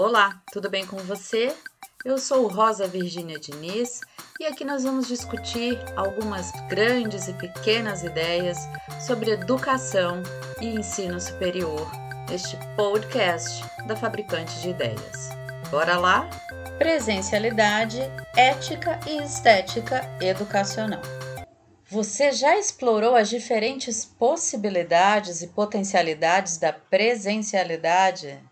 Olá, 0.00 0.42
tudo 0.52 0.68
bem 0.68 0.84
com 0.84 0.96
você? 0.96 1.54
Eu 2.04 2.18
sou 2.18 2.48
Rosa 2.48 2.84
Virgínia 2.84 3.38
Diniz 3.38 4.00
e 4.40 4.44
aqui 4.44 4.64
nós 4.64 4.82
vamos 4.82 5.06
discutir 5.06 5.78
algumas 5.94 6.50
grandes 6.68 7.28
e 7.28 7.32
pequenas 7.34 8.02
ideias 8.02 8.58
sobre 9.06 9.30
educação 9.30 10.20
e 10.60 10.66
ensino 10.66 11.20
superior 11.20 11.88
neste 12.28 12.58
podcast 12.74 13.64
da 13.86 13.94
Fabricante 13.94 14.60
de 14.62 14.70
Ideias. 14.70 15.28
Bora 15.70 15.96
lá? 15.96 16.28
Presencialidade, 16.76 18.00
ética 18.36 18.98
e 19.06 19.22
estética 19.22 20.10
educacional. 20.20 21.02
Você 21.88 22.32
já 22.32 22.58
explorou 22.58 23.14
as 23.14 23.28
diferentes 23.28 24.04
possibilidades 24.04 25.40
e 25.40 25.46
potencialidades 25.46 26.58
da 26.58 26.72
presencialidade? 26.72 28.42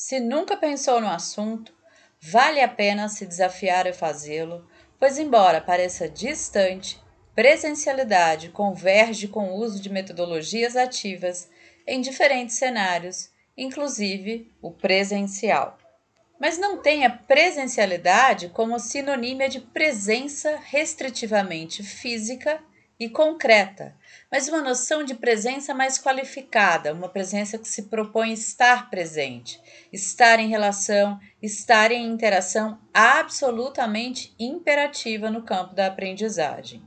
Se 0.00 0.20
nunca 0.20 0.56
pensou 0.56 1.00
no 1.00 1.08
assunto, 1.08 1.74
vale 2.20 2.60
a 2.60 2.68
pena 2.68 3.08
se 3.08 3.26
desafiar 3.26 3.88
a 3.88 3.92
fazê-lo, 3.92 4.64
pois, 4.96 5.18
embora 5.18 5.60
pareça 5.60 6.08
distante, 6.08 7.02
presencialidade 7.34 8.50
converge 8.50 9.26
com 9.26 9.50
o 9.50 9.56
uso 9.56 9.82
de 9.82 9.90
metodologias 9.90 10.76
ativas 10.76 11.50
em 11.84 12.00
diferentes 12.00 12.54
cenários, 12.54 13.28
inclusive 13.56 14.54
o 14.62 14.70
presencial. 14.70 15.76
Mas 16.38 16.58
não 16.58 16.80
tenha 16.80 17.10
presencialidade 17.10 18.50
como 18.50 18.78
sinonímia 18.78 19.48
de 19.48 19.58
presença 19.58 20.60
restritivamente 20.62 21.82
física 21.82 22.62
e 22.98 23.08
concreta, 23.08 23.94
mas 24.30 24.48
uma 24.48 24.60
noção 24.60 25.04
de 25.04 25.14
presença 25.14 25.72
mais 25.72 25.98
qualificada, 25.98 26.92
uma 26.92 27.08
presença 27.08 27.56
que 27.56 27.68
se 27.68 27.84
propõe 27.84 28.32
estar 28.32 28.90
presente, 28.90 29.60
estar 29.92 30.40
em 30.40 30.48
relação, 30.48 31.18
estar 31.40 31.92
em 31.92 32.06
interação 32.06 32.78
absolutamente 32.92 34.34
imperativa 34.38 35.30
no 35.30 35.42
campo 35.42 35.74
da 35.74 35.86
aprendizagem. 35.86 36.82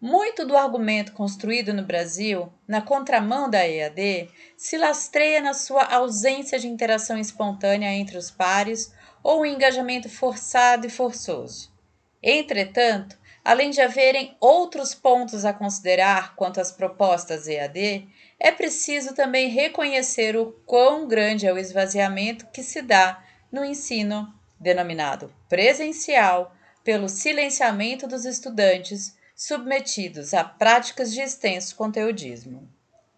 Muito 0.00 0.44
do 0.44 0.56
argumento 0.56 1.12
construído 1.12 1.72
no 1.72 1.84
Brasil, 1.84 2.52
na 2.66 2.82
contramão 2.82 3.48
da 3.48 3.64
EAD, 3.64 4.28
se 4.56 4.76
lastreia 4.76 5.40
na 5.40 5.54
sua 5.54 5.84
ausência 5.84 6.58
de 6.58 6.66
interação 6.66 7.16
espontânea 7.16 7.94
entre 7.94 8.18
os 8.18 8.28
pares 8.28 8.92
ou 9.22 9.46
engajamento 9.46 10.08
forçado 10.08 10.88
e 10.88 10.90
forçoso. 10.90 11.72
Entretanto, 12.20 13.16
Além 13.44 13.70
de 13.70 13.80
haverem 13.80 14.36
outros 14.40 14.94
pontos 14.94 15.44
a 15.44 15.52
considerar 15.52 16.36
quanto 16.36 16.60
às 16.60 16.70
propostas 16.70 17.48
EAD, 17.48 18.08
é 18.38 18.52
preciso 18.52 19.14
também 19.14 19.48
reconhecer 19.48 20.36
o 20.36 20.52
quão 20.64 21.08
grande 21.08 21.46
é 21.46 21.52
o 21.52 21.58
esvaziamento 21.58 22.46
que 22.52 22.62
se 22.62 22.80
dá 22.82 23.22
no 23.50 23.64
ensino 23.64 24.32
denominado 24.60 25.32
presencial 25.48 26.54
pelo 26.84 27.08
silenciamento 27.08 28.06
dos 28.06 28.24
estudantes 28.24 29.16
submetidos 29.34 30.34
a 30.34 30.44
práticas 30.44 31.12
de 31.12 31.20
extenso 31.20 31.74
conteudismo. 31.74 32.68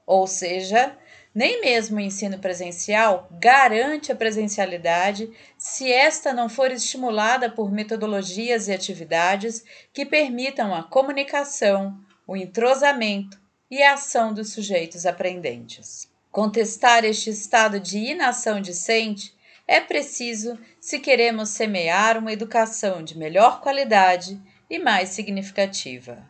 Ou 0.07 0.27
seja, 0.27 0.97
nem 1.35 1.61
mesmo 1.61 1.97
o 1.97 2.01
ensino 2.01 2.39
presencial 2.39 3.29
garante 3.33 4.13
a 4.13 4.17
presencialidade 4.17 5.31
se 5.59 5.91
esta 5.91 6.33
não 6.33 6.49
for 6.49 6.71
estimulada 6.71 7.51
por 7.51 7.73
metodologias 7.73 8.69
e 8.69 8.73
atividades 8.73 9.65
que 9.93 10.07
permitam 10.07 10.73
a 10.73 10.85
comunicação, 10.85 11.99
o 12.27 12.37
entrosamento 12.37 13.41
e 13.69 13.83
a 13.83 13.95
ação 13.95 14.33
dos 14.33 14.53
sujeitos 14.53 15.05
aprendentes. 15.05 16.09
Contestar 16.31 17.05
este 17.05 17.31
estado 17.31 17.81
de 17.81 17.99
inação 17.99 18.61
discente 18.61 19.35
é 19.67 19.81
preciso 19.81 20.59
se 20.81 20.99
queremos 20.99 21.49
semear 21.51 22.19
uma 22.19 22.33
educação 22.33 23.03
de 23.03 23.17
melhor 23.17 23.61
qualidade 23.61 24.41
e 24.69 24.79
mais 24.79 25.11
significativa. 25.11 26.29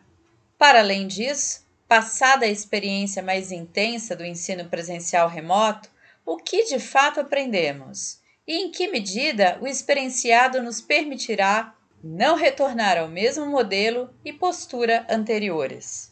Para 0.57 0.79
além 0.79 1.05
disso, 1.05 1.64
Passada 1.87 2.45
a 2.45 2.49
experiência 2.49 3.21
mais 3.21 3.51
intensa 3.51 4.15
do 4.15 4.25
ensino 4.25 4.65
presencial 4.65 5.29
remoto, 5.29 5.89
o 6.25 6.37
que 6.37 6.63
de 6.63 6.79
fato 6.79 7.19
aprendemos? 7.19 8.19
E 8.47 8.57
em 8.57 8.71
que 8.71 8.87
medida 8.87 9.59
o 9.61 9.67
experienciado 9.67 10.63
nos 10.63 10.81
permitirá 10.81 11.75
não 12.03 12.35
retornar 12.35 12.97
ao 12.97 13.07
mesmo 13.07 13.45
modelo 13.45 14.09
e 14.23 14.33
postura 14.33 15.05
anteriores? 15.07 16.11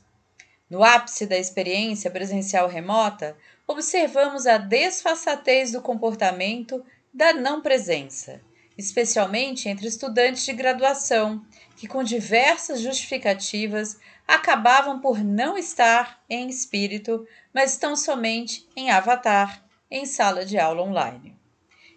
No 0.70 0.84
ápice 0.84 1.26
da 1.26 1.38
experiência 1.38 2.12
presencial 2.12 2.68
remota, 2.68 3.36
observamos 3.68 4.46
a 4.46 4.58
desfaçatez 4.58 5.72
do 5.72 5.82
comportamento 5.82 6.86
da 7.12 7.34
não 7.34 7.62
presença, 7.62 8.42
especialmente 8.78 9.70
entre 9.70 9.88
estudantes 9.88 10.46
de 10.46 10.54
graduação, 10.54 11.46
que, 11.76 11.88
com 11.88 12.04
diversas 12.04 12.82
justificativas, 12.82 14.00
acabavam 14.28 15.00
por 15.00 15.24
não 15.24 15.58
estar 15.58 16.24
em 16.30 16.48
espírito, 16.48 17.28
mas 17.54 17.72
estão 17.72 17.96
somente 17.96 18.68
em 18.76 18.90
avatar, 18.90 19.64
em 19.90 20.06
sala 20.06 20.46
de 20.46 20.58
aula 20.58 20.82
online. 20.82 21.36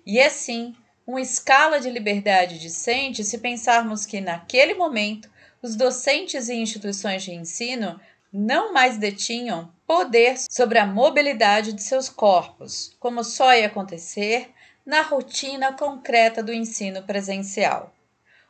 E 0.04 0.20
assim, 0.20 0.74
uma 1.06 1.20
escala 1.20 1.80
de 1.80 1.88
liberdade 1.88 2.58
discente 2.58 3.24
se 3.24 3.38
pensarmos 3.38 4.04
que, 4.04 4.20
naquele 4.20 4.74
momento, 4.74 5.30
os 5.62 5.76
docentes 5.76 6.48
e 6.48 6.54
instituições 6.54 7.22
de 7.22 7.32
ensino 7.32 7.98
não 8.32 8.72
mais 8.72 8.98
detinham 8.98 9.72
poder 9.86 10.36
sobre 10.50 10.78
a 10.78 10.86
mobilidade 10.86 11.72
de 11.72 11.82
seus 11.82 12.08
corpos, 12.08 12.94
como 12.98 13.24
só 13.24 13.54
ia 13.54 13.66
acontecer 13.66 14.50
na 14.86 15.02
rotina 15.02 15.72
concreta 15.72 16.40
do 16.42 16.52
ensino 16.52 17.02
presencial. 17.02 17.92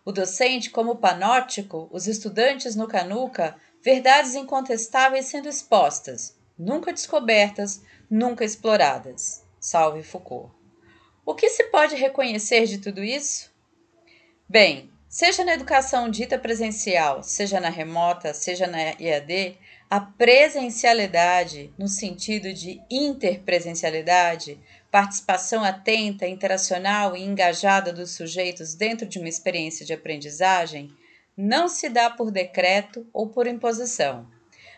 O 0.04 0.12
docente, 0.12 0.68
como 0.70 0.96
panóptico, 0.96 1.88
os 1.90 2.06
estudantes 2.06 2.76
no 2.76 2.86
canuca, 2.86 3.56
verdades 3.82 4.34
incontestáveis 4.34 5.26
sendo 5.26 5.48
expostas, 5.48 6.36
nunca 6.58 6.92
descobertas, 6.92 7.80
nunca 8.08 8.44
exploradas. 8.44 9.42
Salve 9.58 10.02
Foucault. 10.02 10.52
O 11.24 11.34
que 11.34 11.48
se 11.48 11.64
pode 11.64 11.96
reconhecer 11.96 12.66
de 12.66 12.78
tudo 12.78 13.02
isso? 13.02 13.50
Bem, 14.48 14.92
seja 15.08 15.42
na 15.42 15.54
educação 15.54 16.08
dita 16.08 16.38
presencial, 16.38 17.22
seja 17.22 17.58
na 17.58 17.68
remota, 17.68 18.32
seja 18.32 18.66
na 18.66 18.80
EAD, 19.00 19.58
a 19.88 20.00
presencialidade, 20.00 21.72
no 21.78 21.88
sentido 21.88 22.52
de 22.52 22.80
interpresencialidade, 22.90 24.60
participação 24.96 25.62
atenta, 25.62 26.26
interacional 26.26 27.14
e 27.14 27.22
engajada 27.22 27.92
dos 27.92 28.12
sujeitos 28.12 28.72
dentro 28.72 29.06
de 29.06 29.18
uma 29.18 29.28
experiência 29.28 29.84
de 29.84 29.92
aprendizagem, 29.92 30.90
não 31.36 31.68
se 31.68 31.90
dá 31.90 32.08
por 32.08 32.30
decreto 32.30 33.06
ou 33.12 33.28
por 33.28 33.46
imposição, 33.46 34.26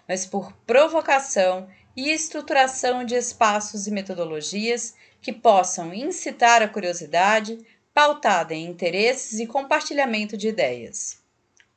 mas 0.09 0.27
por 0.27 0.53
provocação 0.67 1.69
e 1.97 2.11
estruturação 2.11 3.05
de 3.05 3.15
espaços 3.15 3.87
e 3.87 3.93
metodologias 3.93 4.93
que 5.23 5.33
possam 5.33 5.95
incitar 5.95 6.63
a 6.63 6.69
curiosidade, 6.69 7.57
pautada 7.95 8.53
em 8.57 8.67
interesses 8.67 9.39
e 9.39 9.47
compartilhamento 9.47 10.37
de 10.37 10.49
ideias. 10.49 11.23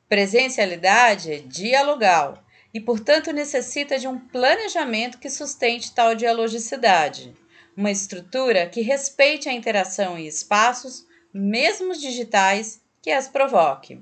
Presencialidade 0.08 1.32
é 1.32 1.38
dialogal 1.38 2.42
e, 2.74 2.80
portanto, 2.80 3.32
necessita 3.32 4.00
de 4.00 4.08
um 4.08 4.18
planejamento 4.18 5.18
que 5.18 5.30
sustente 5.30 5.94
tal 5.94 6.16
dialogicidade, 6.16 7.40
uma 7.76 7.90
estrutura 7.90 8.68
que 8.68 8.82
respeite 8.82 9.48
a 9.48 9.52
interação 9.52 10.18
em 10.18 10.26
espaços, 10.26 11.06
mesmo 11.32 11.92
digitais, 11.94 12.80
que 13.00 13.10
as 13.10 13.28
provoque. 13.28 14.00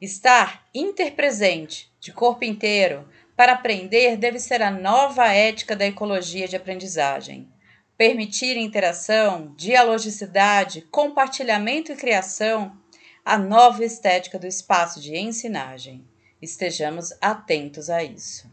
Estar 0.00 0.66
interpresente, 0.74 1.92
de 2.00 2.12
corpo 2.12 2.44
inteiro, 2.44 3.08
para 3.36 3.52
aprender 3.52 4.16
deve 4.16 4.38
ser 4.38 4.62
a 4.62 4.70
nova 4.70 5.26
ética 5.28 5.74
da 5.74 5.86
ecologia 5.86 6.48
de 6.48 6.56
aprendizagem. 6.56 7.48
Permitir 7.96 8.56
interação, 8.56 9.54
dialogicidade, 9.56 10.82
compartilhamento 10.90 11.92
e 11.92 11.96
criação, 11.96 12.76
a 13.24 13.38
nova 13.38 13.84
estética 13.84 14.38
do 14.38 14.46
espaço 14.46 15.00
de 15.00 15.16
ensinagem. 15.16 16.04
Estejamos 16.40 17.12
atentos 17.20 17.88
a 17.88 18.02
isso. 18.02 18.50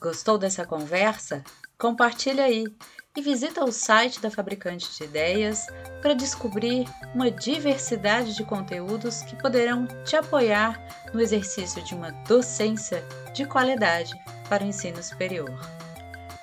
Gostou 0.00 0.36
dessa 0.36 0.66
conversa? 0.66 1.44
Compartilha 1.78 2.44
aí 2.44 2.64
e 3.16 3.20
visita 3.20 3.64
o 3.64 3.70
site 3.70 4.20
da 4.20 4.30
Fabricante 4.30 4.90
de 4.96 5.04
Ideias 5.04 5.66
para 6.00 6.14
descobrir 6.14 6.88
uma 7.14 7.30
diversidade 7.30 8.34
de 8.34 8.44
conteúdos 8.44 9.22
que 9.22 9.36
poderão 9.36 9.86
te 10.04 10.16
apoiar 10.16 10.80
no 11.12 11.20
exercício 11.20 11.82
de 11.84 11.94
uma 11.94 12.10
docência 12.26 13.04
de 13.34 13.44
qualidade 13.44 14.14
para 14.48 14.64
o 14.64 14.66
ensino 14.66 15.02
superior. 15.02 15.50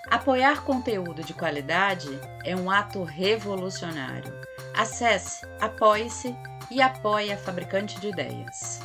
Apoiar 0.10 0.63
conteúdo 0.63 1.24
de 1.24 1.33
qualidade 1.33 2.10
é 2.44 2.56
um 2.56 2.69
ato 2.69 3.04
revolucionário. 3.04 4.33
Acesse, 4.75 5.45
apoie-se 5.60 6.36
e 6.69 6.81
apoie 6.81 7.31
a 7.31 7.38
Fabricante 7.38 8.00
de 8.00 8.10
Ideias. 8.10 8.77